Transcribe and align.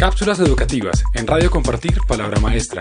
Cápsulas 0.00 0.40
educativas 0.40 1.04
en 1.12 1.26
Radio 1.26 1.50
Compartir 1.50 1.98
Palabra 2.08 2.40
Maestra. 2.40 2.80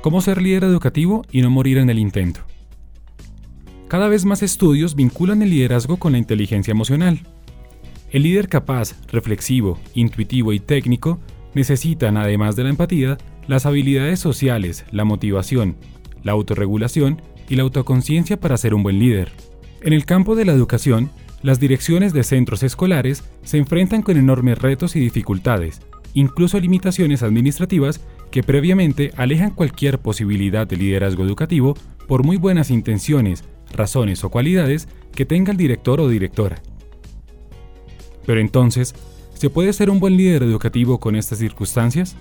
¿Cómo 0.00 0.20
ser 0.20 0.40
líder 0.40 0.62
educativo 0.62 1.24
y 1.32 1.42
no 1.42 1.50
morir 1.50 1.78
en 1.78 1.90
el 1.90 1.98
intento? 1.98 2.42
Cada 3.88 4.06
vez 4.06 4.24
más 4.24 4.44
estudios 4.44 4.94
vinculan 4.94 5.42
el 5.42 5.50
liderazgo 5.50 5.96
con 5.96 6.12
la 6.12 6.18
inteligencia 6.18 6.70
emocional. 6.70 7.18
El 8.12 8.22
líder 8.22 8.48
capaz, 8.48 8.94
reflexivo, 9.08 9.80
intuitivo 9.94 10.52
y 10.52 10.60
técnico 10.60 11.18
necesitan, 11.52 12.16
además 12.16 12.54
de 12.54 12.62
la 12.62 12.70
empatía, 12.70 13.18
las 13.48 13.66
habilidades 13.66 14.20
sociales, 14.20 14.84
la 14.92 15.04
motivación, 15.04 15.74
la 16.22 16.30
autorregulación 16.30 17.20
y 17.48 17.56
la 17.56 17.64
autoconciencia 17.64 18.38
para 18.38 18.56
ser 18.56 18.72
un 18.72 18.84
buen 18.84 19.00
líder. 19.00 19.32
En 19.80 19.92
el 19.92 20.04
campo 20.04 20.36
de 20.36 20.44
la 20.44 20.52
educación, 20.52 21.10
las 21.42 21.58
direcciones 21.58 22.12
de 22.12 22.22
centros 22.22 22.62
escolares 22.62 23.24
se 23.42 23.58
enfrentan 23.58 24.02
con 24.02 24.16
enormes 24.16 24.58
retos 24.58 24.96
y 24.96 25.00
dificultades, 25.00 25.80
incluso 26.14 26.60
limitaciones 26.60 27.22
administrativas 27.22 28.00
que 28.30 28.42
previamente 28.42 29.12
alejan 29.16 29.50
cualquier 29.50 29.98
posibilidad 29.98 30.66
de 30.66 30.76
liderazgo 30.76 31.24
educativo 31.24 31.74
por 32.06 32.24
muy 32.24 32.36
buenas 32.36 32.70
intenciones, 32.70 33.44
razones 33.72 34.24
o 34.24 34.30
cualidades 34.30 34.88
que 35.14 35.26
tenga 35.26 35.50
el 35.50 35.56
director 35.56 36.00
o 36.00 36.08
directora. 36.08 36.62
Pero 38.24 38.40
entonces, 38.40 38.94
¿se 39.34 39.50
puede 39.50 39.72
ser 39.72 39.90
un 39.90 40.00
buen 40.00 40.16
líder 40.16 40.42
educativo 40.44 41.00
con 41.00 41.16
estas 41.16 41.38
circunstancias? 41.38 42.16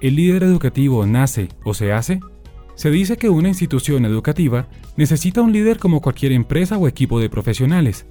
¿El 0.00 0.16
líder 0.16 0.42
educativo 0.42 1.06
nace 1.06 1.48
o 1.64 1.74
se 1.74 1.92
hace? 1.92 2.20
Se 2.74 2.90
dice 2.90 3.16
que 3.16 3.28
una 3.28 3.48
institución 3.48 4.04
educativa 4.04 4.66
necesita 4.96 5.40
un 5.42 5.52
líder 5.52 5.78
como 5.78 6.00
cualquier 6.00 6.32
empresa 6.32 6.76
o 6.76 6.88
equipo 6.88 7.20
de 7.20 7.30
profesionales. 7.30 8.04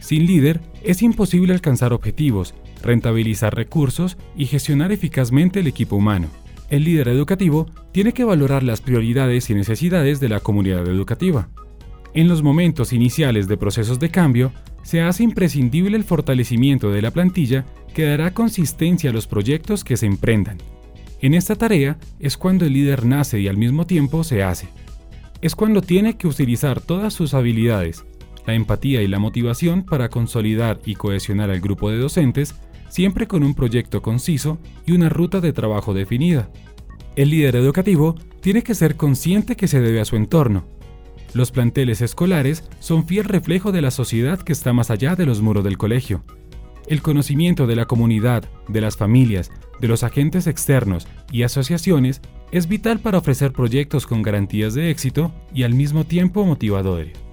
Sin 0.00 0.26
líder 0.26 0.60
es 0.82 1.02
imposible 1.02 1.52
alcanzar 1.52 1.92
objetivos, 1.92 2.54
rentabilizar 2.82 3.54
recursos 3.54 4.16
y 4.36 4.46
gestionar 4.46 4.92
eficazmente 4.92 5.60
el 5.60 5.66
equipo 5.66 5.96
humano 5.96 6.28
el 6.70 6.84
líder 6.84 7.08
educativo 7.08 7.66
tiene 7.92 8.12
que 8.12 8.24
valorar 8.24 8.62
las 8.62 8.80
prioridades 8.80 9.48
y 9.50 9.54
necesidades 9.54 10.20
de 10.20 10.28
la 10.28 10.40
comunidad 10.40 10.86
educativa. 10.86 11.48
En 12.14 12.28
los 12.28 12.42
momentos 12.42 12.92
iniciales 12.92 13.48
de 13.48 13.56
procesos 13.56 13.98
de 13.98 14.10
cambio, 14.10 14.52
se 14.82 15.00
hace 15.02 15.22
imprescindible 15.22 15.96
el 15.96 16.04
fortalecimiento 16.04 16.90
de 16.90 17.02
la 17.02 17.10
plantilla 17.10 17.64
que 17.94 18.04
dará 18.04 18.32
consistencia 18.32 19.10
a 19.10 19.12
los 19.12 19.26
proyectos 19.26 19.82
que 19.84 19.96
se 19.96 20.06
emprendan. 20.06 20.58
En 21.20 21.34
esta 21.34 21.56
tarea 21.56 21.98
es 22.20 22.36
cuando 22.36 22.64
el 22.64 22.74
líder 22.74 23.04
nace 23.04 23.40
y 23.40 23.48
al 23.48 23.56
mismo 23.56 23.86
tiempo 23.86 24.22
se 24.22 24.42
hace. 24.42 24.68
Es 25.40 25.54
cuando 25.54 25.82
tiene 25.82 26.16
que 26.16 26.28
utilizar 26.28 26.80
todas 26.80 27.14
sus 27.14 27.34
habilidades, 27.34 28.04
la 28.48 28.54
empatía 28.54 29.02
y 29.02 29.08
la 29.08 29.18
motivación 29.18 29.82
para 29.82 30.08
consolidar 30.08 30.80
y 30.86 30.94
cohesionar 30.94 31.50
al 31.50 31.60
grupo 31.60 31.90
de 31.90 31.98
docentes 31.98 32.54
siempre 32.88 33.26
con 33.26 33.42
un 33.42 33.52
proyecto 33.52 34.00
conciso 34.00 34.58
y 34.86 34.92
una 34.92 35.10
ruta 35.10 35.42
de 35.42 35.52
trabajo 35.52 35.92
definida. 35.92 36.48
El 37.14 37.28
líder 37.28 37.56
educativo 37.56 38.14
tiene 38.40 38.62
que 38.62 38.74
ser 38.74 38.96
consciente 38.96 39.54
que 39.54 39.68
se 39.68 39.82
debe 39.82 40.00
a 40.00 40.06
su 40.06 40.16
entorno. 40.16 40.64
Los 41.34 41.50
planteles 41.50 42.00
escolares 42.00 42.64
son 42.80 43.06
fiel 43.06 43.26
reflejo 43.26 43.70
de 43.70 43.82
la 43.82 43.90
sociedad 43.90 44.40
que 44.40 44.54
está 44.54 44.72
más 44.72 44.90
allá 44.90 45.14
de 45.14 45.26
los 45.26 45.42
muros 45.42 45.62
del 45.62 45.76
colegio. 45.76 46.24
El 46.86 47.02
conocimiento 47.02 47.66
de 47.66 47.76
la 47.76 47.84
comunidad, 47.84 48.44
de 48.66 48.80
las 48.80 48.96
familias, 48.96 49.50
de 49.78 49.88
los 49.88 50.04
agentes 50.04 50.46
externos 50.46 51.06
y 51.30 51.42
asociaciones 51.42 52.22
es 52.50 52.66
vital 52.66 53.00
para 53.00 53.18
ofrecer 53.18 53.52
proyectos 53.52 54.06
con 54.06 54.22
garantías 54.22 54.72
de 54.72 54.90
éxito 54.90 55.34
y 55.52 55.64
al 55.64 55.74
mismo 55.74 56.04
tiempo 56.04 56.46
motivadores. 56.46 57.27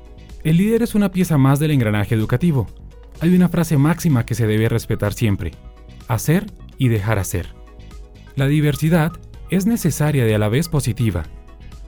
El 0.46 0.58
líder 0.58 0.84
es 0.84 0.94
una 0.94 1.12
pieza 1.12 1.40
más 1.40 1.58
del 1.58 1.72
engranaje 1.72 2.14
educativo, 2.14 2.68
hay 3.20 3.34
una 3.34 3.50
frase 3.50 3.80
máxima 3.80 4.28
que 4.28 4.36
se 4.36 4.46
debe 4.46 4.70
respetar 4.70 5.12
siempre, 5.12 5.54
hacer 6.08 6.46
y 6.78 6.88
dejar 6.90 7.18
hacer. 7.18 7.48
La 8.36 8.46
diversidad 8.46 9.12
es 9.50 9.66
necesaria 9.66 10.30
y 10.30 10.34
a 10.34 10.38
la 10.38 10.47
vez 10.47 10.69
positiva. 10.69 11.24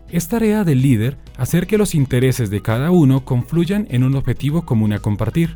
Es 0.10 0.28
tarea 0.28 0.64
del 0.64 0.82
líder 0.82 1.20
hacer 1.38 1.68
que 1.68 1.78
los 1.78 1.94
intereses 1.94 2.50
de 2.50 2.64
cada 2.64 2.90
uno 2.90 3.24
confluyan 3.26 3.86
en 3.92 4.04
un 4.04 4.16
objetivo 4.16 4.66
común 4.66 4.92
a 4.92 4.98
compartir. 4.98 5.54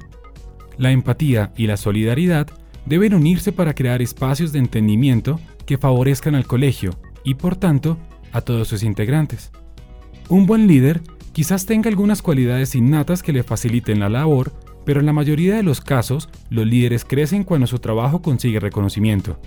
La 0.78 0.92
empatía 0.92 1.54
y 1.58 1.66
la 1.66 1.78
solidaridad 1.78 2.52
deben 2.86 3.16
unirse 3.16 3.52
para 3.52 3.74
crear 3.74 4.04
espacios 4.04 4.52
de 4.52 4.60
entendimiento 4.60 5.40
que 5.66 5.80
favorezcan 5.80 6.36
al 6.36 6.46
colegio 6.46 6.92
y, 7.24 7.34
por 7.34 7.56
tanto, 7.56 7.98
a 8.32 8.42
todos 8.42 8.68
sus 8.68 8.84
integrantes. 8.84 9.50
Un 10.30 10.46
buen 10.46 10.68
líder 10.68 11.02
quizás 11.34 11.66
tenga 11.66 11.90
algunas 11.90 12.22
cualidades 12.22 12.76
innatas 12.76 13.24
que 13.24 13.34
le 13.34 13.44
faciliten 13.44 14.00
la 14.00 14.10
labor 14.10 14.52
pero 14.86 15.00
en 15.00 15.06
la 15.06 15.14
mayoría 15.14 15.56
de 15.56 15.64
los 15.64 15.80
casos, 15.82 16.30
los 16.50 16.66
líderes 16.66 17.06
crecen 17.06 17.44
cuando 17.44 17.68
su 17.68 17.78
trabajo 17.80 18.22
consigue 18.22 18.60
reconocimiento. 18.60 19.40